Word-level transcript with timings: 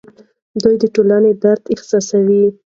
دی 0.61 0.73
د 0.81 0.83
ټولنې 0.95 1.31
درد 1.43 1.63
احساسوي. 1.73 2.43